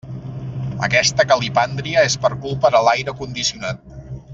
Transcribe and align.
Aquesta 0.87 1.25
calipàndria 1.33 2.07
és 2.13 2.17
per 2.25 2.33
culpa 2.47 2.75
de 2.79 2.85
l'aire 2.89 3.17
condicionat. 3.23 3.89